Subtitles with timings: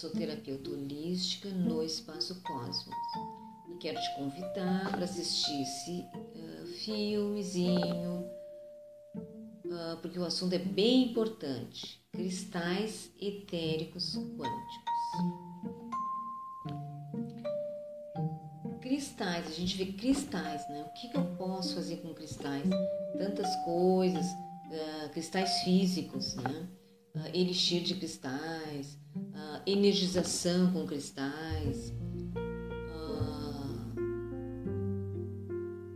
[0.00, 2.96] sou terapeuta holística no Espaço Cosmos
[3.68, 8.24] e quero te convidar para assistir esse uh, filmezinho,
[9.66, 14.90] uh, porque o assunto é bem importante: cristais etéricos quânticos.
[18.80, 20.82] Cristais, a gente vê cristais, né?
[20.88, 22.64] O que, que eu posso fazer com cristais?
[23.18, 26.68] Tantas coisas, uh, cristais físicos, né?
[27.14, 28.98] uh, elixir de cristais,
[29.66, 31.92] energização com cristais,
[32.96, 34.00] uh,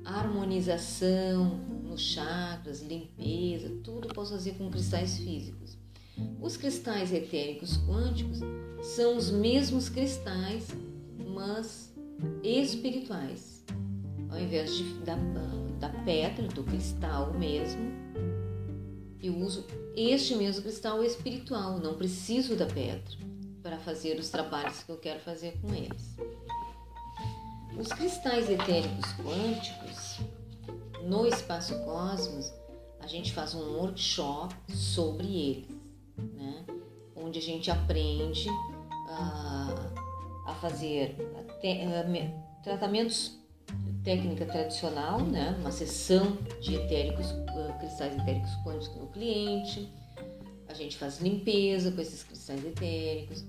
[0.05, 5.77] harmonização nos chakras, limpeza, tudo posso fazer com cristais físicos.
[6.41, 8.41] Os cristais etéricos quânticos
[8.83, 10.69] são os mesmos cristais,
[11.35, 11.93] mas
[12.43, 13.65] espirituais.
[14.29, 15.17] Ao invés de, da,
[15.81, 17.93] da pedra, do cristal mesmo,
[19.21, 19.65] eu uso
[19.97, 23.34] este mesmo cristal espiritual, não preciso da pedra
[23.65, 26.17] para fazer os trabalhos que eu quero fazer com eles.
[27.79, 30.21] Os cristais etéricos quânticos,
[31.03, 32.53] no espaço cosmos,
[33.01, 35.69] a gente faz um workshop sobre eles,
[36.35, 36.67] né?
[37.17, 38.49] onde a gente aprende
[39.09, 39.75] a,
[40.47, 43.39] a fazer a, tratamentos
[44.05, 45.57] técnica tradicional, né?
[45.59, 49.91] uma sessão de etéricos, uh, cristais etéricos quânticos no cliente.
[50.69, 53.45] A gente faz limpeza com esses cristais etéricos,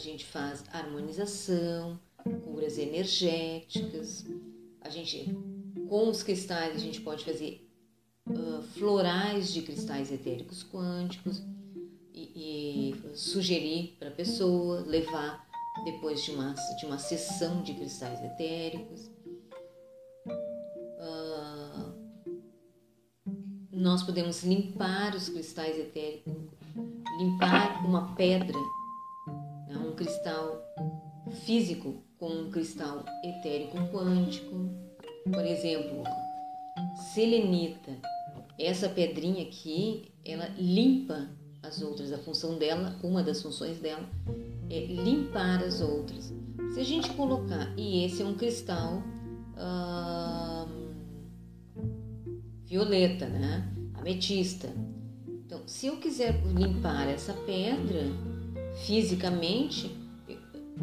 [0.00, 1.98] gente faz harmonização,
[2.44, 4.26] curas energéticas.
[4.80, 5.34] A gente,
[5.88, 7.68] com os cristais, a gente pode fazer
[8.28, 11.42] uh, florais de cristais etéricos quânticos
[12.12, 15.48] e, e sugerir para a pessoa levar
[15.84, 19.10] depois de uma, de uma sessão de cristais etéricos.
[23.80, 26.34] nós podemos limpar os cristais etéricos,
[27.18, 28.58] limpar uma pedra,
[29.70, 30.62] né, um cristal
[31.44, 34.68] físico com um cristal etérico quântico.
[35.24, 36.02] Por exemplo,
[37.14, 37.92] selenita.
[38.58, 41.30] Essa pedrinha aqui, ela limpa
[41.62, 42.12] as outras.
[42.12, 44.06] A função dela, uma das funções dela,
[44.68, 46.32] é limpar as outras.
[46.74, 49.02] Se a gente colocar, e esse é um cristal
[52.64, 53.72] violeta, né?
[53.94, 54.68] Ametista.
[55.26, 58.04] Então, se eu quiser limpar essa pedra
[58.84, 59.94] fisicamente,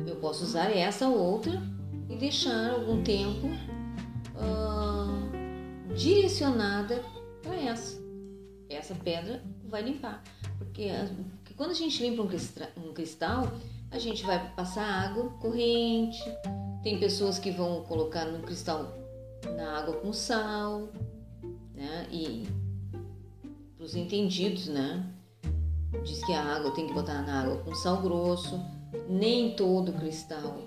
[0.05, 1.61] eu posso usar essa outra
[2.09, 3.47] e deixar algum tempo
[4.35, 7.03] uh, direcionada
[7.41, 7.99] para essa.
[8.69, 10.23] Essa pedra vai limpar.
[10.57, 10.89] Porque,
[11.37, 13.51] porque quando a gente limpa um cristal, um cristal,
[13.91, 16.19] a gente vai passar água corrente.
[16.83, 18.97] Tem pessoas que vão colocar no cristal
[19.55, 20.89] na água com sal,
[21.73, 22.07] né?
[22.11, 22.47] E
[23.75, 25.05] para os entendidos, né?
[26.03, 28.59] Diz que a água tem que botar na água com sal grosso.
[29.09, 30.59] Nem todo cristal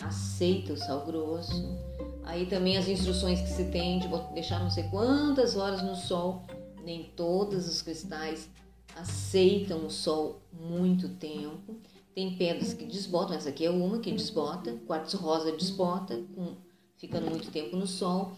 [0.00, 1.78] aceita o sal grosso.
[2.24, 6.42] Aí também as instruções que se tem de deixar não sei quantas horas no sol.
[6.84, 8.48] Nem todos os cristais
[8.96, 11.76] aceitam o sol muito tempo.
[12.14, 16.54] Tem pedras que desbotam, essa aqui é uma que desbota, quartzo rosa desbota, com,
[16.96, 18.36] ficando muito tempo no sol.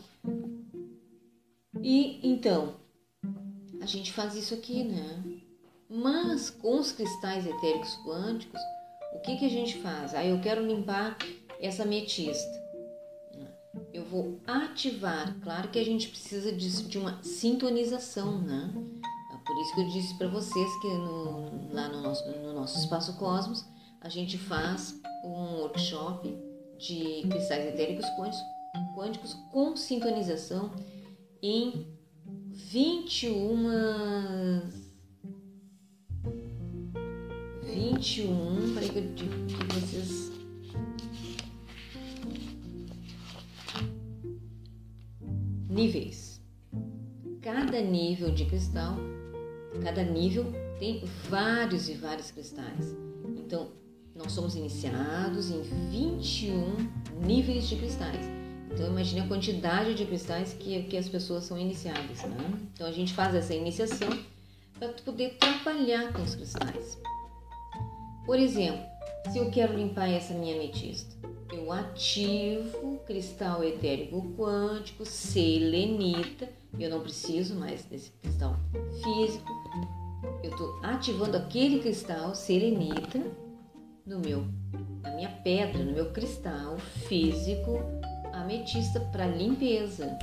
[1.83, 2.75] E então,
[3.83, 5.36] a gente faz isso aqui, né?
[5.89, 8.61] Mas com os cristais etéricos quânticos,
[9.15, 10.15] o que, que a gente faz?
[10.15, 11.17] Aí ah, eu quero limpar
[11.61, 12.67] essa ametista.
[13.93, 15.35] Eu vou ativar.
[15.43, 18.71] Claro que a gente precisa de, de uma sintonização, né?
[19.33, 22.79] É por isso que eu disse para vocês que no, lá no nosso, no nosso
[22.79, 23.65] espaço Cosmos
[24.01, 26.37] a gente faz um workshop
[26.79, 28.45] de cristais etéricos quânticos,
[28.95, 30.71] quânticos com sintonização
[31.43, 31.87] em
[32.53, 34.86] 21
[37.77, 40.33] 21 peraí que eu que vocês
[45.69, 46.41] níveis
[47.43, 48.97] cada nível de cristal
[49.83, 52.97] cada nível tem vários e vários cristais
[53.39, 53.69] então
[54.15, 58.25] nós somos iniciados em 21 níveis de cristais
[58.73, 62.37] então imagine a quantidade de cristais que, que as pessoas são iniciadas, né?
[62.75, 64.09] Então a gente faz essa iniciação
[64.79, 66.99] para poder trabalhar com os cristais.
[68.27, 68.85] Por exemplo,
[69.31, 71.15] se eu quero limpar essa minha ametista,
[71.53, 78.57] eu ativo cristal etérico quântico, selenita, eu não preciso mais desse cristal
[79.03, 79.49] físico,
[80.43, 83.21] eu estou ativando aquele cristal selenita
[84.05, 84.45] no meu,
[85.03, 87.79] na minha pedra, no meu cristal físico
[88.33, 90.19] ametista para limpeza.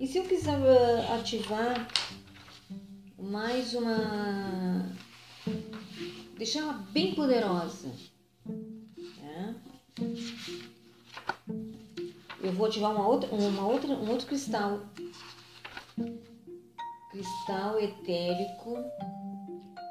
[0.00, 0.56] E se eu quiser
[1.12, 1.88] ativar
[3.16, 4.92] mais uma
[6.38, 7.92] deixar ela bem poderosa.
[8.46, 9.56] Né?
[12.40, 14.80] Eu vou ativar uma outra, uma outra, um outro cristal.
[17.10, 18.76] Cristal etérico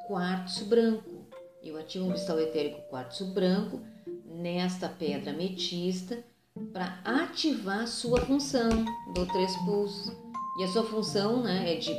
[0.08, 1.28] quartzo branco.
[1.62, 3.82] Eu ativo um cristal etérico quartzo branco
[4.26, 6.24] nesta pedra ametista
[6.72, 8.70] para ativar sua função
[9.14, 10.16] do três pulsos.
[10.60, 11.94] E a sua função né, é de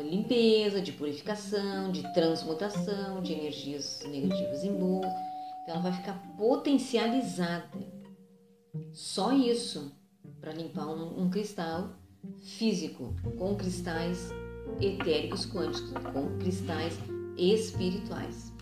[0.00, 5.12] limpeza, de purificação, de transmutação de energias negativas em boas.
[5.62, 7.68] Então ela vai ficar potencializada.
[8.92, 9.92] Só isso
[10.40, 11.90] para limpar um, um, cristal
[12.42, 14.30] físico com cristais
[14.80, 16.98] etéricos quânticos, com cristais
[17.36, 18.52] espirituais.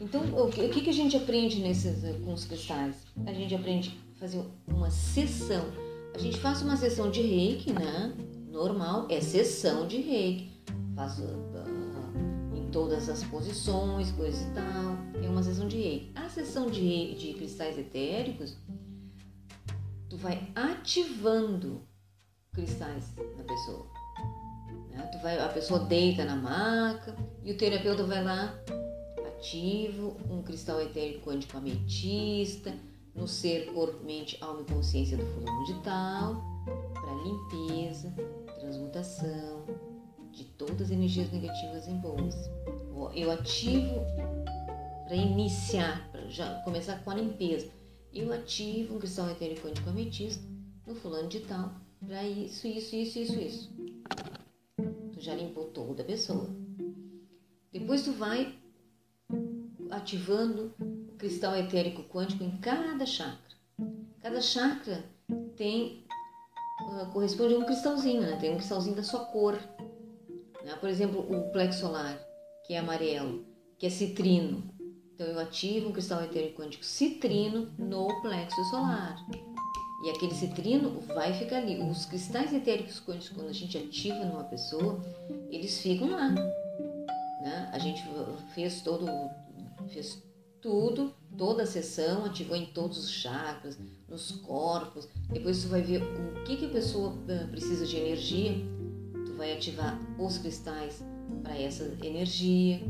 [0.00, 2.94] Então, o que, o que a gente aprende nesses, eh, com os cristais?
[3.26, 5.64] A gente aprende a fazer uma sessão.
[6.14, 8.14] A gente faz uma sessão de reiki, né?
[8.58, 10.50] Normal, é sessão de reiki.
[10.96, 15.22] Faz uh, em todas as posições, coisa e tal.
[15.24, 16.10] É uma sessão de reiki.
[16.16, 18.56] A sessão de, de cristais etéricos,
[20.08, 21.82] tu vai ativando
[22.52, 23.86] cristais na pessoa.
[24.90, 25.08] Né?
[25.12, 27.14] Tu vai, a pessoa deita na maca
[27.44, 28.58] e o terapeuta vai lá
[29.38, 32.74] ativo, um cristal etérico quântico ametista,
[33.14, 36.42] no ser, corpo, mente, alma e consciência do fulano de tal,
[36.92, 38.12] para limpeza,
[38.68, 39.64] transmutação
[40.30, 42.34] de todas as energias negativas em boas.
[43.14, 44.00] Eu ativo
[45.04, 47.70] para iniciar, para já começar com a limpeza.
[48.12, 50.44] Eu ativo um cristal etérico quântico ametista
[50.86, 51.72] no fulano de tal,
[52.06, 53.72] para isso, isso, isso, isso, isso.
[55.12, 56.48] Tu já limpou toda a pessoa.
[57.72, 58.54] Depois tu vai
[59.90, 63.56] ativando o cristal etérico quântico em cada chakra.
[64.20, 65.04] Cada chakra
[65.56, 66.04] tem
[66.88, 68.36] uh, corresponde a um cristalzinho, né?
[68.40, 69.58] Tem um cristalzinho da sua cor.
[70.64, 70.74] Né?
[70.80, 72.18] Por exemplo, o plexo solar,
[72.66, 73.44] que é amarelo,
[73.78, 74.62] que é citrino.
[75.14, 79.16] Então eu ativo um cristal etérico quântico citrino no plexo solar.
[80.04, 81.80] E aquele citrino vai ficar ali.
[81.82, 85.02] Os cristais etéricos quânticos, quando a gente ativa numa pessoa,
[85.50, 86.28] eles ficam lá.
[86.30, 87.70] Né?
[87.72, 88.02] A gente
[88.54, 89.06] fez todo
[89.88, 90.22] fez
[90.60, 93.78] tudo, toda a sessão, ativou em todos os chakras,
[94.08, 95.08] nos corpos.
[95.30, 98.52] Depois tu vai ver o que, que a pessoa eh, precisa de energia.
[99.26, 101.02] Tu vai ativar os cristais
[101.42, 102.80] para essa energia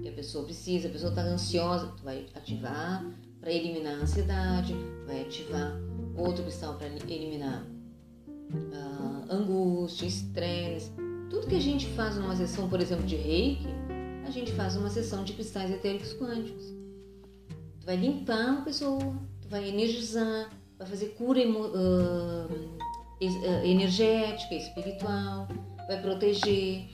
[0.00, 0.88] que a pessoa precisa.
[0.88, 3.04] A pessoa está ansiosa, tu vai ativar
[3.40, 4.74] para eliminar a ansiedade,
[5.06, 5.76] vai ativar
[6.16, 7.64] outro cristal para eliminar
[8.28, 10.90] uh, angústia, estresse.
[11.30, 13.66] Tudo que a gente faz numa sessão, por exemplo, de reiki,
[14.26, 16.77] a gente faz uma sessão de cristais etéricos quânticos.
[17.88, 19.00] Vai limpar uma pessoa,
[19.40, 22.76] tu vai energizar, vai fazer cura uh,
[23.64, 25.48] energética, espiritual,
[25.86, 26.86] vai proteger.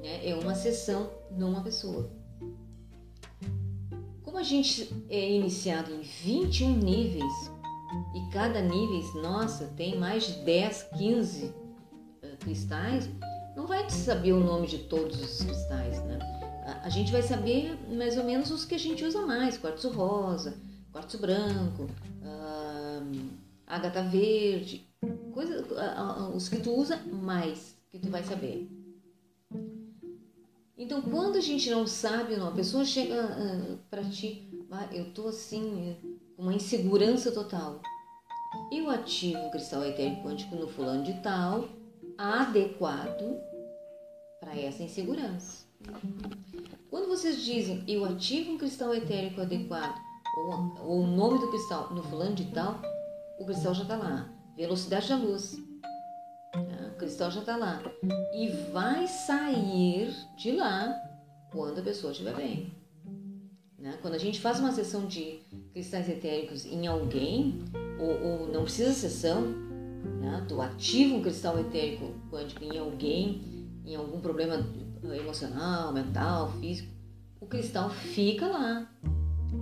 [0.00, 0.28] Né?
[0.28, 2.12] É uma sessão numa pessoa.
[4.22, 7.50] Como a gente é iniciado em 21 níveis,
[8.14, 13.10] e cada nível, nossa, tem mais de 10, 15 uh, cristais,
[13.56, 16.39] não vai saber o nome de todos os cristais, né?
[16.82, 20.56] A gente vai saber mais ou menos os que a gente usa mais, quartzo rosa,
[20.92, 21.84] quartzo branco,
[22.22, 23.30] uh,
[23.66, 24.86] ágata verde,
[25.32, 28.68] coisa, uh, os que tu usa mais, que tu vai saber.
[30.76, 35.12] Então, quando a gente não sabe, não, a pessoa chega uh, para ti, ah, eu
[35.12, 35.96] tô assim,
[36.36, 37.80] com uma insegurança total.
[38.72, 41.68] Eu ativo o cristal etérico quântico no fulano de tal,
[42.16, 43.38] adequado
[44.40, 45.69] para essa insegurança.
[46.90, 49.98] Quando vocês dizem eu ativo um cristal etérico adequado
[50.36, 52.80] ou, ou o nome do cristal no fulano de tal,
[53.38, 54.28] o cristal já está lá.
[54.56, 55.56] Velocidade da luz.
[56.52, 56.60] Tá?
[56.92, 57.82] O cristal já está lá.
[58.34, 60.94] E vai sair de lá
[61.50, 62.72] quando a pessoa estiver bem.
[63.78, 63.98] Né?
[64.02, 65.40] Quando a gente faz uma sessão de
[65.72, 67.64] cristais etéricos em alguém,
[67.98, 69.40] ou, ou não precisa sessão,
[70.20, 70.44] né?
[70.48, 74.58] tu ativa um cristal etérico quântico em alguém, em algum problema
[75.04, 76.92] emocional, mental, físico,
[77.40, 78.90] o cristal fica lá.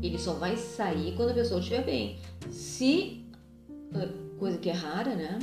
[0.02, 2.18] Ele só vai sair quando a pessoa estiver bem.
[2.50, 3.24] Se,
[3.94, 5.38] ah, coisa que é rara, né?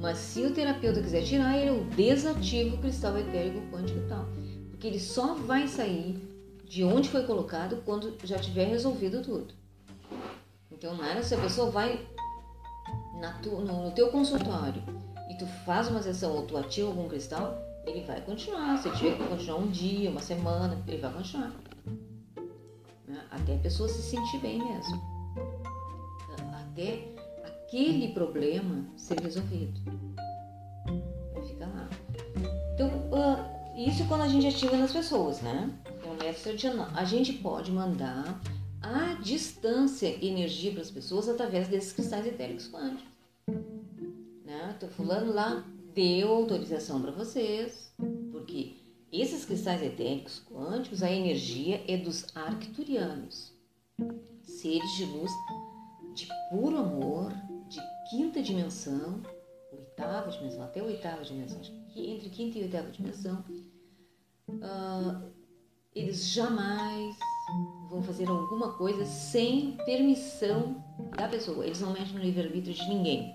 [0.00, 4.26] Mas se o terapeuta quiser tirar, ele eu desativo o cristal etérico quântico e tal.
[4.70, 6.18] Porque ele só vai sair
[6.64, 9.54] de onde foi colocado quando já tiver resolvido tudo.
[10.70, 12.06] Então, Nara, se a pessoa vai
[13.42, 14.82] tu, no, no teu consultório
[15.30, 18.78] e tu faz uma sessão ou tu ativa algum cristal, ele vai continuar.
[18.78, 21.52] Se tiver que continuar um dia, uma semana, ele vai continuar.
[23.06, 23.24] Né?
[23.30, 25.02] Até a pessoa se sentir bem mesmo.
[26.52, 27.08] Até
[27.44, 29.80] aquele problema ser resolvido.
[31.34, 31.88] Vai ficar lá.
[32.74, 35.70] Então, uh, isso é quando a gente ativa nas pessoas, né?
[35.88, 36.14] Então.
[36.94, 38.40] A gente pode mandar
[38.80, 43.12] à distância energia para as pessoas através desses cristais etéricos quânticos.
[44.44, 44.76] Né?
[44.78, 45.64] Tô fulano lá
[45.94, 47.92] deu autorização para vocês,
[48.32, 48.76] porque
[49.12, 53.52] esses cristais etéricos quânticos, a energia é dos arcturianos,
[54.42, 55.30] seres de luz
[56.14, 57.32] de puro amor,
[57.68, 59.22] de quinta dimensão,
[59.72, 61.60] oitava dimensão, até oitava dimensão,
[61.96, 63.44] entre quinta e oitava dimensão,
[64.48, 65.32] uh,
[65.94, 67.16] eles jamais
[67.88, 70.82] vão fazer alguma coisa sem permissão
[71.16, 71.64] da pessoa.
[71.64, 73.32] Eles não mexem no livre-arbítrio de ninguém.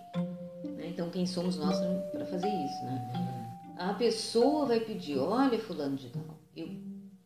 [0.99, 1.77] Então, quem somos nós
[2.11, 2.83] para fazer isso?
[2.83, 3.71] Né?
[3.77, 6.67] A pessoa vai pedir: olha, Fulano de Tal, eu,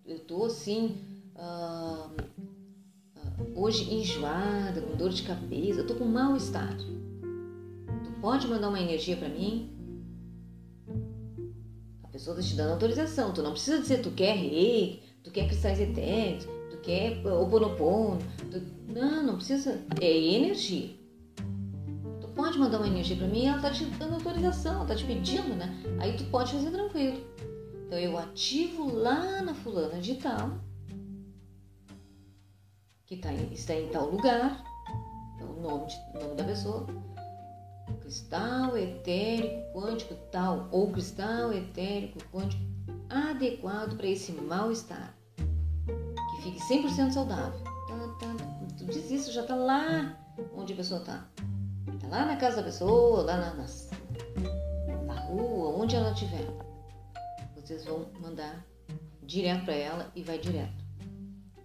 [0.05, 0.95] eu tô assim,
[1.35, 2.11] uh,
[3.17, 6.77] uh, hoje enjoada, com dor de cabeça, eu tô com mal-estar.
[6.77, 9.71] Tu pode mandar uma energia para mim?
[12.03, 13.33] A pessoa está te dando autorização.
[13.33, 18.19] Tu não precisa dizer tu quer rei, tu quer cristais etéricos, tu quer oponopono.
[18.51, 18.61] Tu...
[18.93, 19.81] Não, não precisa.
[19.99, 21.01] É energia.
[22.35, 25.55] Pode mandar uma energia para mim ela tá te dando autorização, ela tá te pedindo,
[25.55, 25.69] né?
[25.99, 27.23] Aí tu pode fazer tranquilo.
[27.85, 30.51] Então eu ativo lá na fulana de tal,
[33.05, 34.63] que tá em, está em tal lugar,
[35.39, 36.87] é o nome, de, nome da pessoa,
[38.01, 42.63] cristal etérico quântico tal, ou cristal etérico quântico
[43.09, 45.15] adequado para esse mal-estar.
[45.85, 47.59] Que fique 100% saudável.
[47.87, 48.35] Tá, tá,
[48.77, 50.17] tu diz isso, já está lá
[50.55, 51.27] onde a pessoa está.
[52.13, 56.45] Lá na casa da pessoa, lá na, na, na rua, onde ela estiver.
[57.55, 58.63] Vocês vão mandar
[59.23, 60.85] direto para ela e vai direto.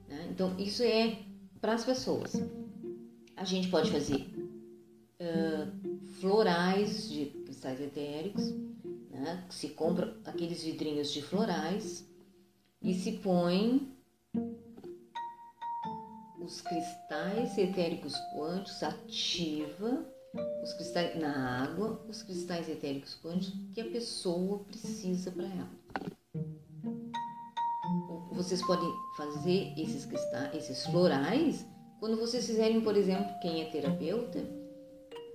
[0.09, 0.27] Né?
[0.31, 1.19] Então, isso é
[1.61, 2.33] para as pessoas.
[3.37, 4.27] A gente pode fazer
[5.21, 8.51] uh, florais de cristais etéricos
[9.19, 9.45] né?
[9.51, 12.09] Se compra aqueles vidrinhos de florais
[12.81, 13.93] e se põe
[16.41, 20.07] os cristais etéricos quânticos, ativa
[20.63, 25.71] os cristais na água, os cristais etéricos quânticos que a pessoa precisa para ela.
[28.33, 31.67] Vocês podem fazer esses cristais, esses florais
[31.99, 34.39] quando vocês fizerem, por exemplo, quem é terapeuta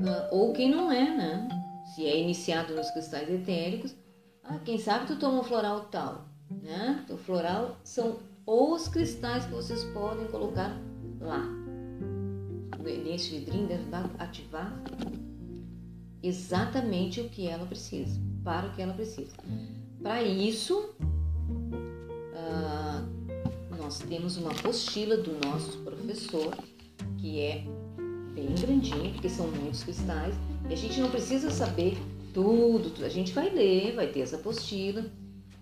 [0.01, 1.47] ah, ou quem não é, né?
[1.93, 3.93] se é iniciado nos cristais etéricos,
[4.43, 7.01] ah, quem sabe tu toma um floral tal, né?
[7.03, 10.75] Então, floral são os cristais que vocês podem colocar
[11.19, 11.62] lá.
[12.79, 14.73] Nesse vidrinho vai ativar
[16.21, 19.33] exatamente o que ela precisa, para o que ela precisa.
[20.01, 20.95] Para isso,
[22.35, 23.03] ah,
[23.77, 26.55] nós temos uma apostila do nosso professor,
[27.17, 27.65] que é
[28.33, 30.33] bem grandinha, porque são muitos cristais,
[30.69, 31.97] e a gente não precisa saber
[32.33, 33.05] tudo, tudo.
[33.05, 35.05] A gente vai ler, vai ter essa apostila.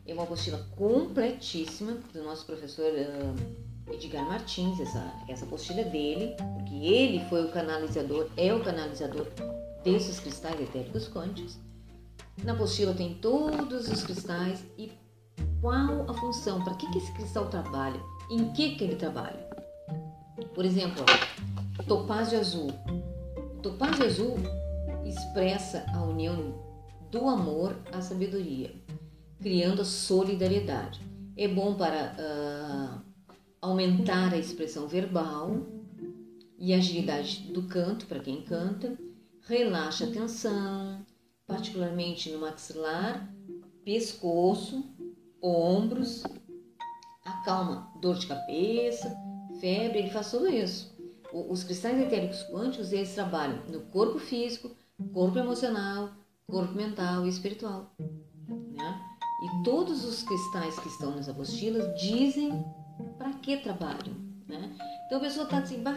[0.06, 6.75] É uma apostila completíssima do nosso professor uh, Edgar Martins, essa, essa apostila dele, porque
[6.75, 9.27] ele foi o canalizador, é o canalizador
[9.83, 11.57] desses cristais etéricos quânticos.
[12.43, 14.91] Na apostila tem todos os cristais e
[15.62, 19.48] qual a função, para que, que esse cristal trabalha, em que, que ele trabalha.
[20.55, 21.03] Por exemplo,
[21.88, 22.71] topázio azul.
[23.62, 24.38] topázio azul
[25.05, 26.60] expressa a união
[27.12, 28.74] do amor à sabedoria,
[29.39, 31.01] criando a solidariedade.
[31.38, 33.11] É bom para uh,
[33.62, 35.68] aumentar a expressão verbal
[36.58, 38.98] e agilidade do canto para quem canta,
[39.41, 41.06] relaxa a tensão,
[41.46, 43.32] particularmente no maxilar,
[43.84, 44.84] pescoço,
[45.41, 46.24] ombros,
[47.24, 49.15] acalma dor de cabeça,
[49.60, 50.91] febre, ele faz tudo isso.
[51.32, 54.72] Os cristais etéricos quânticos, eles trabalham no corpo físico,
[55.13, 56.12] corpo emocional,
[56.46, 57.96] corpo mental e espiritual.
[57.98, 59.01] Né?
[59.44, 62.51] E todos os cristais que estão nas apostilas dizem
[63.17, 64.15] para que trabalham.
[64.48, 64.75] Né?
[65.05, 65.96] Então a pessoa está assim, bah,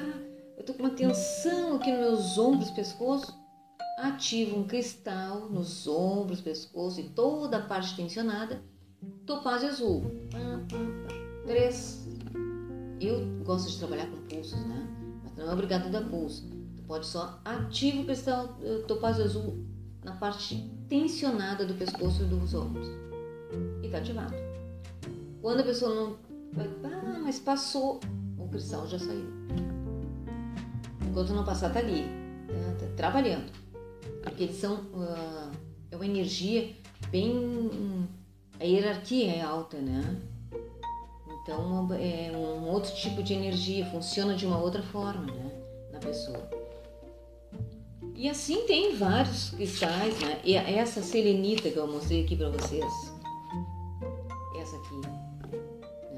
[0.56, 3.44] eu estou com uma tensão aqui nos meus ombros, pescoço.
[3.98, 8.62] Ativa um cristal nos ombros, pescoço e toda a parte tensionada.
[9.24, 10.02] Topázio azul.
[11.46, 12.06] Três.
[13.00, 14.86] Eu gosto de trabalhar com pulsos, né?
[15.22, 16.54] Mas não é obrigado a dar pulso
[16.86, 19.64] pode só ativar o cristal eh, topázio azul
[20.02, 22.88] na parte tensionada do pescoço e dos ombros.
[23.82, 24.34] E tá ativado.
[25.40, 26.16] Quando a pessoa não.
[26.56, 28.00] Ah, mas passou,
[28.38, 29.26] o cristal já saiu.
[31.08, 32.04] Enquanto não passar, tá ali,
[32.48, 33.50] tá, tá trabalhando.
[34.22, 34.74] Porque eles são.
[34.74, 35.50] Uh,
[35.90, 36.74] é uma energia
[37.10, 38.08] bem.
[38.60, 40.20] A hierarquia é alta, né?
[41.42, 45.50] Então é um outro tipo de energia, funciona de uma outra forma, né?
[45.92, 46.48] Na pessoa.
[48.16, 50.40] E assim tem vários cristais, né?
[50.42, 53.12] E essa selenita que eu mostrei aqui para vocês,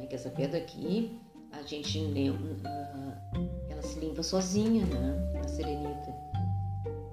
[0.07, 1.19] que essa pedra aqui,
[1.53, 1.99] a gente
[3.69, 5.41] ela se limpa sozinha, né?
[5.45, 6.15] A serenita.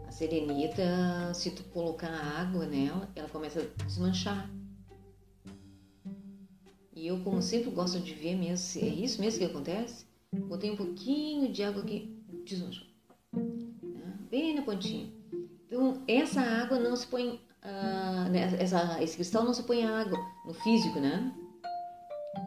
[0.08, 4.50] A serenita, se tu colocar água nela, ela começa a desmanchar.
[6.96, 10.06] E eu, como sempre gosto de ver mesmo, é isso mesmo que acontece?
[10.32, 12.88] Botei um pouquinho de água aqui, desmanchou.
[13.34, 14.20] Né?
[14.30, 15.12] Bem na pontinha.
[15.68, 20.54] Então, essa água não se põe, uh, essa, esse cristal não se põe água no
[20.54, 21.34] físico, né?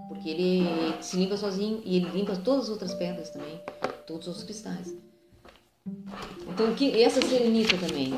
[0.08, 3.60] Porque ele se limpa sozinho e ele limpa todas as outras pedras também,
[4.06, 4.94] todos os cristais.
[6.48, 8.14] Então, que, essa serenita também.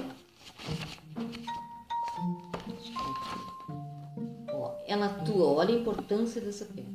[4.51, 6.89] Ó, ela atua, olha a importância dessa pedra.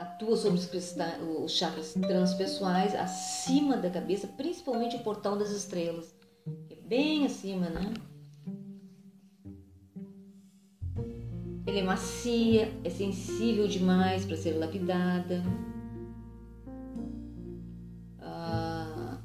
[0.00, 6.14] Atua sobre os, cristais, os chakras transpessoais, acima da cabeça, principalmente o portal das estrelas.
[6.70, 7.92] É bem acima, né?
[11.66, 15.42] Ela é macia, é sensível demais para ser lapidada.
[18.20, 19.18] Ah,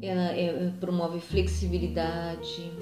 [0.00, 2.72] ela é, promove flexibilidade,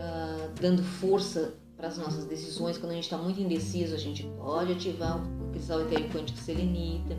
[0.00, 2.76] ah, dando força para as nossas decisões.
[2.76, 7.14] Quando a gente está muito indeciso, a gente pode ativar o cristal etérico quântico selenita.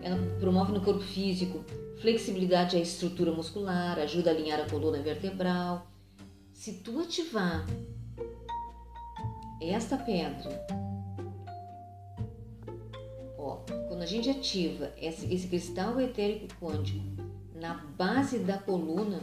[0.00, 1.64] Ela promove no corpo físico
[2.00, 5.90] flexibilidade à estrutura muscular, ajuda a alinhar a coluna vertebral.
[6.52, 7.66] Se tu ativar
[9.60, 10.66] esta pedra,
[13.36, 13.56] ó,
[13.88, 17.04] quando a gente ativa esse, esse cristal etérico quântico
[17.54, 19.20] na base da coluna,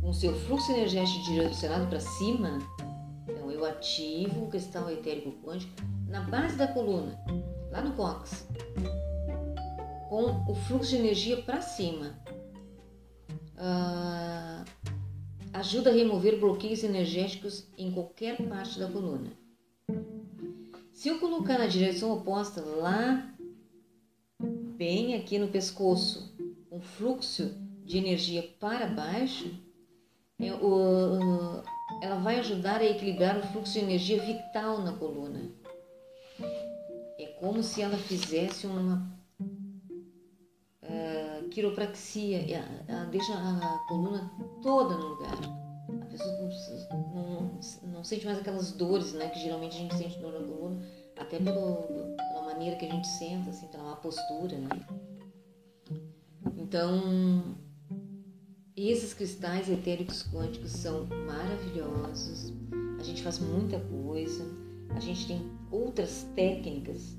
[0.00, 2.58] com seu fluxo energético direcionado para cima,
[3.28, 5.72] então eu ativo o cristal etérico quântico
[6.06, 7.18] na base da coluna,
[7.70, 8.48] lá no cóccix,
[10.08, 12.18] com o fluxo de energia para cima.
[13.58, 14.64] Ah,
[15.52, 19.30] ajuda a remover bloqueios energéticos em qualquer parte da coluna.
[20.92, 23.32] Se eu colocar na direção oposta, lá,
[24.76, 26.34] bem aqui no pescoço,
[26.72, 29.48] um fluxo de energia para baixo,
[30.40, 30.48] é,
[32.02, 35.50] ela vai ajudar a equilibrar o fluxo de energia vital na coluna.
[37.18, 39.08] É como se ela fizesse uma
[40.82, 42.44] uh, quiropraxia,
[42.86, 44.30] ela deixa a coluna
[44.62, 45.67] toda no lugar.
[46.10, 46.36] Pessoa
[46.90, 47.60] não, não,
[47.92, 49.28] não sente mais aquelas dores, né?
[49.28, 50.80] Que geralmente a gente sente dor na coluna,
[51.16, 54.68] até pelo, pela maneira que a gente senta, assim, pela postura, né?
[56.56, 57.56] Então,
[58.76, 62.52] esses cristais etéricos quânticos são maravilhosos.
[62.98, 64.44] A gente faz muita coisa.
[64.90, 67.16] A gente tem outras técnicas.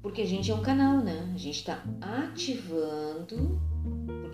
[0.00, 1.32] Porque a gente é um canal, né?
[1.34, 3.60] A gente está ativando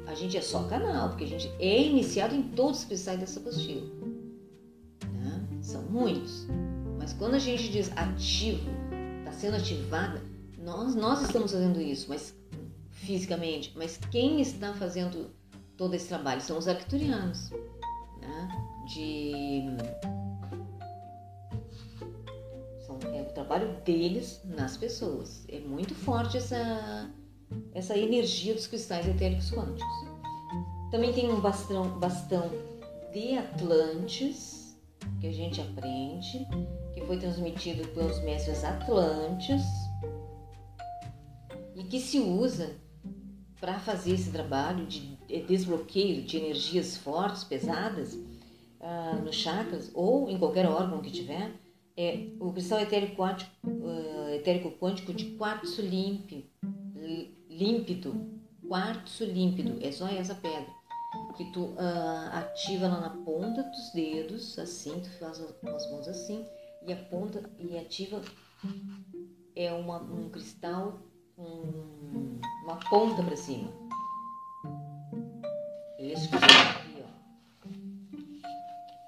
[0.06, 3.40] a gente é só canal, porque a gente é iniciado em todos os cristais dessa
[3.40, 3.86] apostila.
[5.12, 5.48] Né?
[5.62, 6.46] São muitos.
[6.98, 8.68] Mas quando a gente diz ativo,
[9.20, 10.22] está sendo ativada,
[10.58, 12.34] nós, nós estamos fazendo isso, mas
[12.90, 13.72] fisicamente.
[13.76, 15.30] Mas quem está fazendo
[15.76, 17.50] todo esse trabalho são os arcturianos.
[18.20, 18.48] Né?
[18.86, 19.64] De
[23.14, 25.44] é o trabalho deles nas pessoas.
[25.48, 27.10] É muito forte essa
[27.74, 30.10] essa energia dos cristais etéricos quânticos.
[30.90, 32.50] Também tem um bastão, bastão
[33.12, 34.76] de Atlantes,
[35.20, 36.46] que a gente aprende,
[36.92, 39.62] que foi transmitido pelos mestres Atlantes
[41.76, 42.74] e que se usa
[43.60, 50.38] para fazer esse trabalho de desbloqueio de energias fortes, pesadas, uh, nos chakras ou em
[50.38, 51.52] qualquer órgão que tiver,
[51.96, 56.42] é o cristal etérico quântico, uh, etérico quântico de quartzo limpo,
[57.60, 60.80] límpido, quartzo límpido, é só essa pedra.
[61.36, 66.46] Que tu uh, ativa lá na ponta dos dedos, assim, tu faz as mãos assim,
[66.86, 68.22] e a ponta, e ativa
[69.54, 70.98] é uma, um cristal
[71.36, 73.70] com uma ponta para cima.
[75.98, 77.04] Este aqui,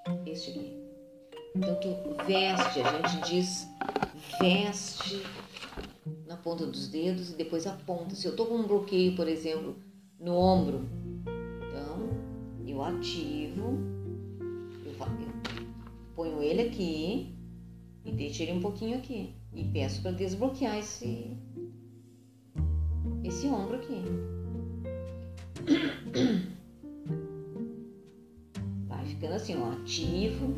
[0.06, 0.12] ó.
[0.26, 0.82] Este aqui.
[1.54, 3.68] Então tu veste, a gente diz
[4.40, 5.22] veste
[6.42, 8.14] ponta dos dedos e depois a ponta.
[8.14, 9.76] Se eu tô com um bloqueio, por exemplo,
[10.18, 10.88] no ombro,
[11.68, 12.08] então
[12.66, 13.78] eu ativo,
[14.84, 14.96] eu, eu
[16.14, 17.34] ponho ele aqui
[18.04, 21.36] e deixo ele um pouquinho aqui e peço para desbloquear esse
[23.24, 24.02] esse ombro aqui.
[28.88, 30.52] Vai ficando assim, ó, ativo.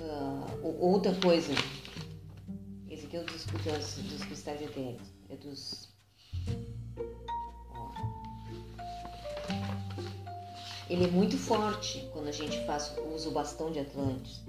[0.00, 1.54] Uh, outra coisa
[3.64, 5.08] dos, dos, dos cristais etéricos.
[5.30, 5.88] É dos.
[7.70, 7.90] Ó.
[10.88, 14.42] Ele é muito forte quando a gente faz usa o bastão de Atlantis.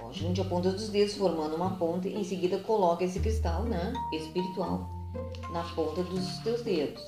[0.00, 3.64] Ó, junte a ponta dos dedos formando uma ponta e em seguida coloca esse cristal,
[3.64, 4.88] né, espiritual,
[5.52, 7.02] na ponta dos teus dedos.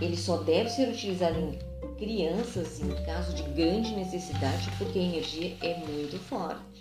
[0.00, 1.58] Ele só deve ser utilizado em
[1.96, 6.79] crianças em caso de grande necessidade porque a energia é muito forte.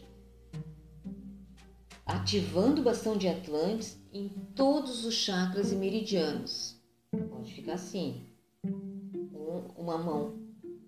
[2.10, 6.76] Ativando o bastão de Atlantes em todos os chakras e meridianos.
[7.12, 8.26] Pode ficar assim:
[9.78, 10.39] uma mão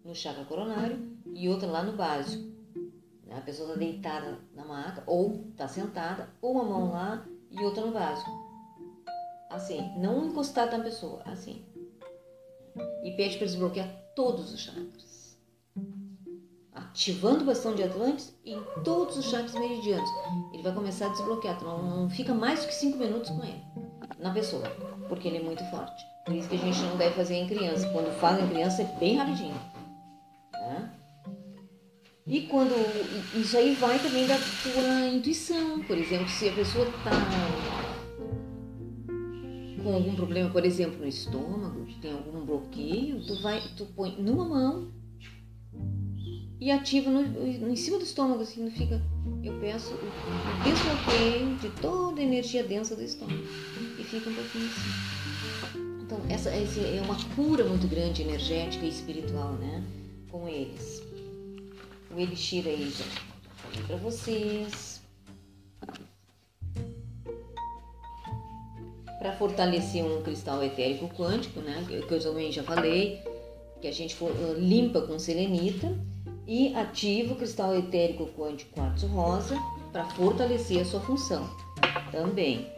[0.04, 2.52] no chakra coronário e outra lá no básico.
[3.30, 7.86] A pessoa está deitada na maca ou está sentada, ou uma mão lá e outra
[7.86, 8.32] no básico.
[9.52, 11.64] Assim, não encostada na pessoa, assim.
[13.04, 15.11] E pede para desbloquear todos os chakras.
[16.90, 20.10] Ativando o bastão de Atlantis em todos os chakras meridianos.
[20.54, 21.64] Ele vai começar a desbloquear.
[21.64, 23.62] Não, não fica mais do que 5 minutos com ele,
[24.20, 24.68] na pessoa,
[25.08, 26.04] porque ele é muito forte.
[26.26, 27.88] Por isso que a gente não deve fazer em criança.
[27.90, 29.56] Quando fala em criança é bem rapidinho.
[30.54, 30.92] Né?
[32.28, 32.74] E quando.
[33.36, 35.82] Isso aí vai também da tua intuição.
[35.84, 37.12] Por exemplo, se a pessoa está
[39.84, 44.46] com algum problema, por exemplo, no estômago, tem algum bloqueio, tu vai, tu põe numa
[44.46, 45.01] mão
[46.62, 49.02] e ativa no, em cima do estômago, assim, não fica.
[49.44, 53.44] Eu peço o desbloqueio de toda a energia densa do estômago.
[53.98, 56.04] E fica um pouquinho assim.
[56.04, 59.84] Então, essa, essa é uma cura muito grande, energética e espiritual, né?
[60.30, 61.02] Com eles.
[62.16, 63.06] O Elixir aí, já
[63.56, 65.02] falei pra vocês.
[69.18, 73.22] para fortalecer um cristal etérico quântico, né, que eu também já falei,
[73.80, 75.96] que a gente for, limpa com selenita
[76.52, 79.56] e ativa o cristal etérico quântico quartzo rosa
[79.90, 81.50] para fortalecer a sua função
[82.12, 82.70] também.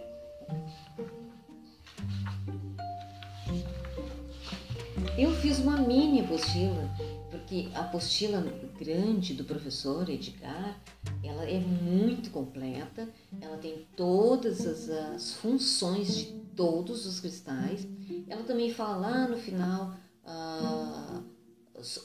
[5.18, 6.88] Eu fiz uma mini apostila,
[7.32, 8.42] porque a apostila
[8.80, 10.80] grande do professor Edgar,
[11.24, 13.10] ela é muito completa,
[13.42, 17.88] ela tem todas as, as funções de todos os cristais.
[18.30, 21.24] Ela também fala lá no final ah,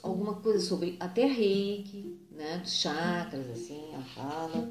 [0.03, 4.71] alguma coisa sobre até reiki, né, dos chakras, assim, ela fala.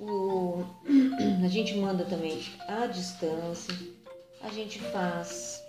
[0.00, 0.64] O,
[1.44, 3.74] a gente manda também à distância,
[4.42, 5.62] a gente faz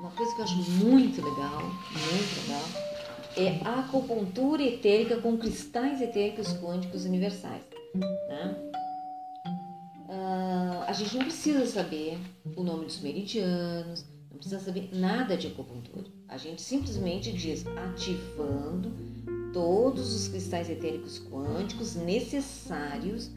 [0.00, 2.88] uma coisa que eu acho muito legal, muito legal,
[3.36, 7.62] é a acupuntura etérica com cristais etéricos quânticos universais.
[7.94, 8.67] Né?
[10.08, 12.18] Uh, a gente não precisa saber
[12.56, 16.06] o nome dos meridianos, não precisa saber nada de acupuntura.
[16.26, 18.90] A gente simplesmente diz ativando
[19.52, 23.30] todos os cristais etéricos quânticos necessários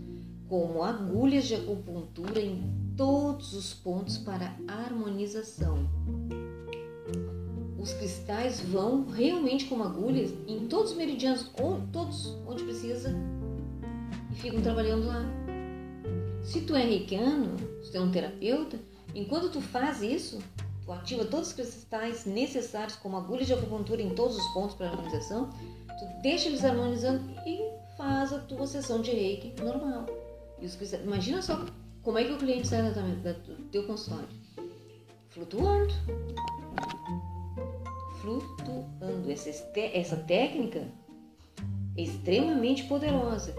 [0.47, 2.63] como agulhas de acupuntura em
[2.95, 5.89] todos os pontos para harmonização
[7.81, 11.49] os cristais vão realmente como agulhas em todos os meridianos,
[11.91, 13.09] todos onde precisa,
[14.31, 15.40] e ficam trabalhando lá.
[16.43, 18.79] Se tu é reikiano, se tu é um terapeuta,
[19.13, 20.39] enquanto tu faz isso,
[20.83, 24.89] tu ativa todos os cristais necessários como agulhas de acupuntura em todos os pontos para
[24.89, 27.59] harmonização, tu deixa eles harmonizando e
[27.97, 30.05] faz a tua sessão de reiki normal.
[30.59, 31.65] Cristais, imagina só
[32.03, 34.27] como é que o cliente sai do teu consultório.
[35.29, 35.93] Flutuando
[38.21, 39.29] flutuando.
[39.29, 40.87] Essa, essa técnica
[41.97, 43.53] é extremamente poderosa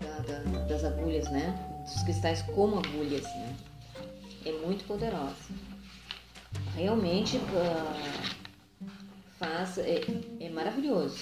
[0.00, 1.69] da, da, das agulhas, né?
[1.92, 3.56] Dos cristais como agulhas, né?
[4.44, 5.34] É muito poderosa.
[6.74, 8.40] Realmente uh,
[9.38, 10.00] faz, é,
[10.40, 11.18] é, maravilhoso.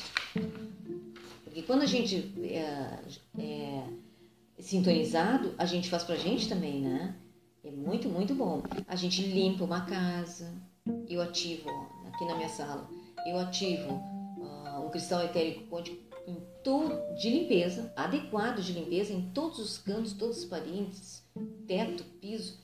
[1.45, 2.99] Porque quando a gente é,
[3.39, 3.85] é
[4.59, 7.15] sintonizado, a gente faz pra gente também, né?
[7.65, 8.63] É muito, muito bom.
[8.87, 10.53] A gente limpa uma casa,
[11.09, 11.69] eu ativo
[12.07, 12.89] aqui na minha sala,
[13.27, 15.65] eu ativo uh, um cristal etérico
[16.29, 16.59] em
[17.17, 21.25] de limpeza, adequado de limpeza em todos os cantos, todas as paredes,
[21.67, 22.59] teto, piso,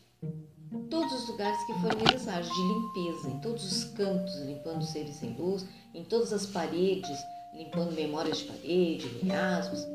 [0.90, 5.34] todos os lugares que forem necessários de limpeza, em todos os cantos, limpando seres sem
[5.36, 7.18] luz, em todas as paredes,
[7.54, 9.86] limpando memórias de parede, miasmas.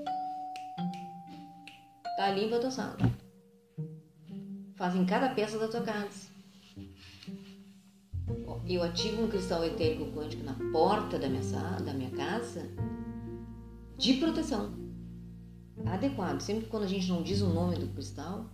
[2.17, 2.97] Tá limpa a tua sala.
[4.75, 6.29] Faz em cada peça da tua casa
[8.67, 12.69] eu ativo um cristal etérico quântico na porta da minha, sala, da minha casa
[13.99, 14.73] de proteção
[15.85, 16.39] adequado.
[16.39, 18.49] Sempre que quando a gente não diz o nome do cristal,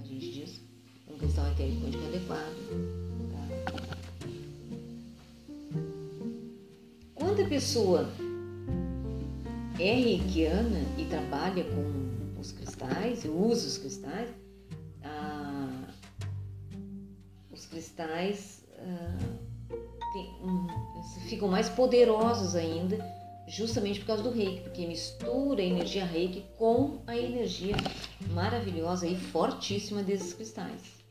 [0.00, 0.60] a gente diz
[1.08, 2.54] um cristal etérico quântico adequado.
[3.32, 3.42] Tá?
[7.14, 8.06] Quando a pessoa
[9.80, 14.28] é reikiana e trabalha com os cristais, usa os cristais,
[15.02, 15.88] ah,
[17.50, 19.18] os cristais ah,
[20.12, 20.66] tem, um,
[21.28, 27.02] ficam mais poderosos ainda, justamente por causa do reiki, porque mistura a energia reiki com
[27.06, 27.76] a energia
[28.30, 31.02] maravilhosa e fortíssima desses cristais.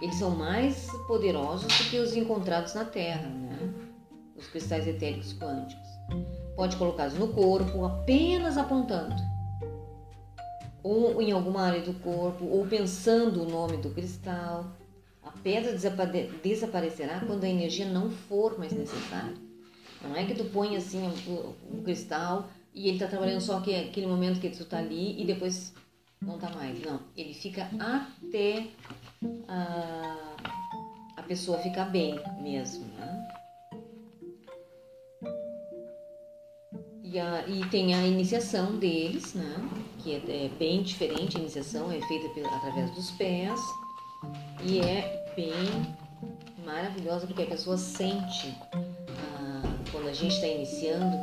[0.00, 3.58] Eles são mais poderosos do que os encontrados na Terra, né?
[4.36, 5.88] os cristais etéricos quânticos.
[6.56, 9.14] Pode colocá-los no corpo, apenas apontando,
[10.82, 14.66] ou em alguma área do corpo, ou pensando o nome do cristal
[15.42, 15.76] pedra
[16.42, 19.34] desaparecerá quando a energia não for mais necessária.
[20.02, 23.74] Não é que tu põe assim o, o cristal e ele está trabalhando só que,
[23.74, 25.74] aquele momento que tu está ali e depois
[26.20, 26.80] não está mais.
[26.80, 28.66] Não, ele fica até
[29.48, 30.34] a,
[31.16, 32.84] a pessoa ficar bem mesmo.
[32.84, 33.28] Né?
[37.04, 39.54] E, a, e tem a iniciação deles, né?
[39.98, 41.36] que é, é bem diferente.
[41.36, 43.60] A iniciação é feita pela, através dos pés
[44.64, 45.54] e é bem
[46.64, 48.56] maravilhosa porque a pessoa sente
[50.12, 51.16] a gente está iniciando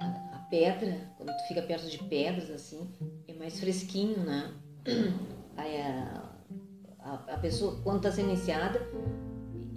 [0.00, 2.90] a, a, pedra, quando tu fica perto de pedras assim,
[3.28, 4.50] é mais fresquinho, né?
[5.58, 6.22] Aí a,
[7.00, 8.80] a, a pessoa, quando está sendo iniciada,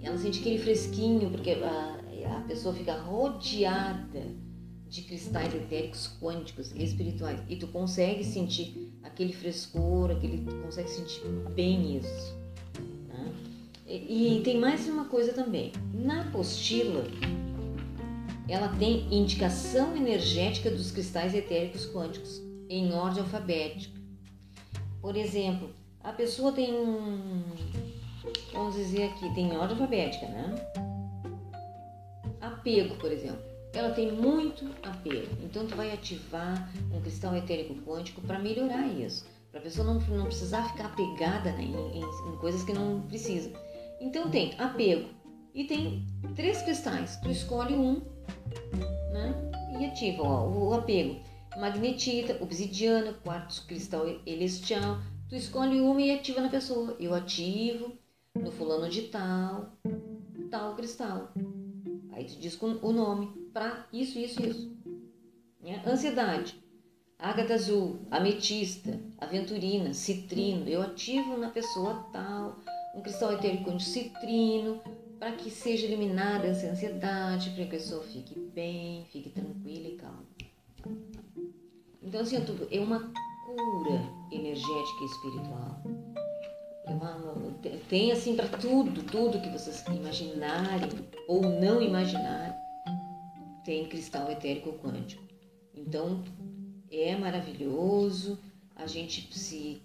[0.02, 4.22] ela sente aquele fresquinho, porque a, a pessoa fica rodeada
[4.88, 11.20] de cristais etéricos quânticos espirituais e tu consegue sentir aquele frescor, aquele, tu consegue sentir
[11.54, 12.44] bem isso.
[13.86, 15.70] E, tem mais uma coisa também.
[15.92, 17.04] Na apostila,
[18.48, 23.98] ela tem indicação energética dos cristais etéricos quânticos em ordem alfabética.
[25.00, 25.70] Por exemplo,
[26.02, 27.42] a pessoa tem um.
[28.52, 30.54] Vamos dizer aqui, tem ordem alfabética, né?
[32.40, 33.42] Apego, por exemplo.
[33.72, 35.36] Ela tem muito apego.
[35.42, 39.26] Então, tu vai ativar um cristal etérico quântico para melhorar isso.
[39.50, 43.52] Para a pessoa não, não precisar ficar apegada né, em, em, coisas que não precisa.
[44.00, 45.08] Então tem apego
[45.54, 46.04] e tem
[46.34, 47.16] três cristais.
[47.22, 48.02] Tu escolhe um,
[49.12, 49.34] né?
[49.78, 51.20] E ativa ó, o apego.
[51.56, 54.98] Magnetita, obsidiana, quartzo cristal celestial.
[55.28, 56.96] Tu escolhe uma e ativa na pessoa.
[56.98, 57.92] Eu ativo
[58.34, 59.72] no fulano de tal,
[60.50, 61.32] tal cristal.
[62.12, 64.76] Aí tu diz o nome para isso, isso, isso.
[65.60, 65.82] Né?
[65.86, 66.62] Ansiedade.
[67.18, 70.68] Ágata azul, ametista, aventurina, citrino.
[70.68, 72.58] Eu ativo na pessoa tal
[72.94, 74.80] um cristal etérico de citrino,
[75.24, 79.96] para que seja eliminada essa ansiedade, para que a pessoa fique bem, fique tranquila e
[79.96, 80.26] calma.
[82.02, 82.36] Então, assim,
[82.70, 83.10] é uma
[83.46, 85.82] cura energética e espiritual.
[86.84, 87.54] É uma,
[87.88, 90.90] tem, assim, para tudo, tudo que vocês imaginarem
[91.26, 92.54] ou não imaginarem,
[93.64, 95.24] tem cristal etérico quântico.
[95.74, 96.22] Então,
[96.90, 98.38] é maravilhoso,
[98.76, 99.80] a gente se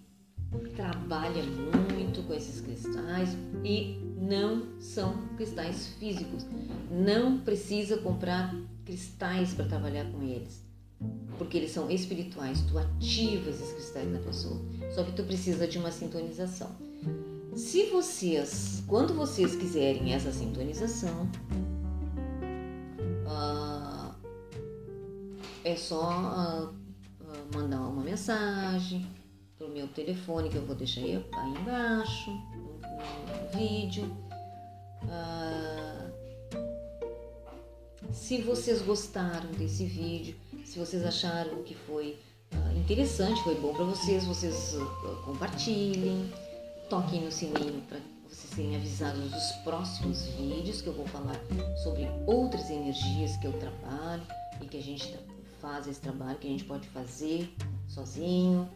[0.74, 6.46] trabalha muito com esses cristais e não são cristais físicos.
[6.90, 10.62] Não precisa comprar cristais para trabalhar com eles,
[11.38, 12.62] porque eles são espirituais.
[12.62, 14.60] Tu ativa esses cristais na pessoa,
[14.94, 16.70] só que tu precisa de uma sintonização.
[17.54, 21.28] Se vocês, quando vocês quiserem essa sintonização,
[23.26, 24.14] uh,
[25.64, 29.06] é só uh, mandar uma mensagem
[29.60, 34.10] pro meu telefone, que eu vou deixar aí, aí embaixo, no, no vídeo.
[35.06, 36.08] Ah,
[38.10, 42.18] se vocês gostaram desse vídeo, se vocês acharam que foi
[42.52, 46.32] ah, interessante, foi bom para vocês, vocês ah, compartilhem,
[46.88, 47.98] toquem no sininho para
[48.30, 51.38] vocês serem avisados dos próximos vídeos que eu vou falar
[51.82, 54.22] sobre outras energias que eu trabalho
[54.62, 55.14] e que a gente
[55.60, 57.52] faz esse trabalho que a gente pode fazer
[57.86, 58.66] sozinho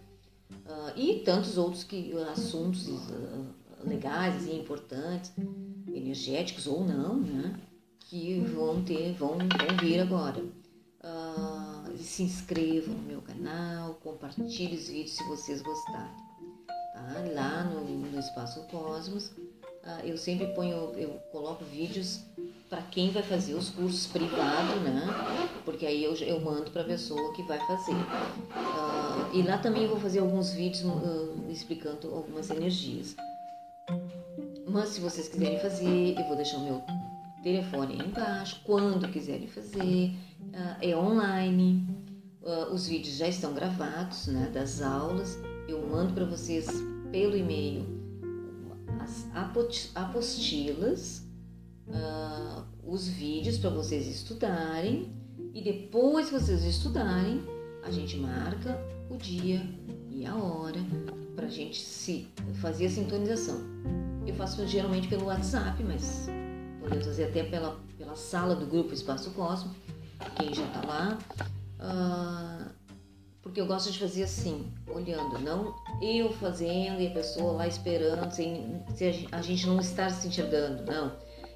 [0.66, 3.46] Uh, e tantos outros que, assuntos uh,
[3.84, 5.32] legais e importantes,
[5.92, 7.58] energéticos ou não, né?
[8.00, 10.42] Que vão ter, vão, vão vir agora.
[11.02, 16.24] Uh, se inscrevam no meu canal, compartilhe os vídeos se vocês gostarem.
[16.66, 17.24] Tá?
[17.34, 19.32] Lá no, no Espaço Cosmos,
[20.02, 22.22] eu sempre ponho, eu coloco vídeos
[22.74, 25.06] para quem vai fazer os cursos privados, né?
[25.64, 27.92] Porque aí eu, eu mando para a pessoa que vai fazer.
[27.92, 33.14] Uh, e lá também eu vou fazer alguns vídeos uh, explicando algumas energias.
[34.66, 36.82] Mas se vocês quiserem fazer, eu vou deixar o meu
[37.44, 38.60] telefone aí embaixo.
[38.64, 40.10] Quando quiserem fazer,
[40.40, 41.86] uh, é online.
[42.72, 44.50] os vídeos já estão gravados, né?
[44.52, 45.38] Das aulas.
[45.68, 46.66] Eu mando para vocês
[47.12, 47.86] pelo e-mail
[49.00, 49.28] as
[49.94, 51.23] apostilas
[51.88, 55.12] uh, os vídeos para vocês estudarem
[55.52, 57.42] e depois que vocês estudarem,
[57.82, 59.62] a gente marca o dia
[60.10, 60.80] e a hora
[61.36, 63.60] para a gente se fazer a sintonização.
[64.26, 66.26] Eu faço geralmente pelo WhatsApp, mas
[66.80, 69.74] podemos fazer até pela, pela sala do grupo Espaço Cosmo,
[70.36, 71.18] quem já está lá.
[71.78, 72.70] Uh,
[73.42, 78.30] porque eu gosto de fazer assim, olhando, não eu fazendo e a pessoa lá esperando,
[78.32, 81.12] sem, se a gente não estar se enxergando, não.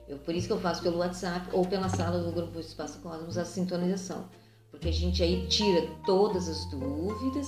[0.08, 3.36] Eu, por isso que eu faço pelo WhatsApp ou pela sala do grupo Espaço Cosmos
[3.36, 4.28] a sintonização,
[4.70, 7.46] porque a gente aí tira todas as dúvidas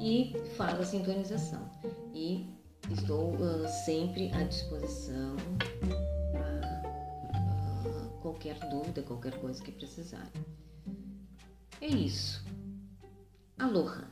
[0.00, 1.70] e faz a sintonização.
[2.12, 2.50] E
[2.90, 5.36] estou uh, sempre à disposição
[6.32, 6.82] para
[7.86, 10.44] uh, qualquer dúvida, qualquer coisa que precisarem.
[11.80, 12.44] É isso.
[13.56, 14.10] Aloha!